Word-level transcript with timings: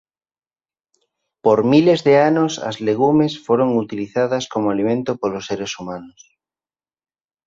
Por 1.43 1.59
miles 1.73 1.99
de 2.07 2.13
anos 2.29 2.53
as 2.69 2.77
legumes 2.87 3.33
foron 3.45 3.69
utilizadas 3.83 4.43
como 4.53 4.67
alimento 4.73 5.11
polos 5.21 5.45
seres 5.49 5.71
humanos. 5.81 6.19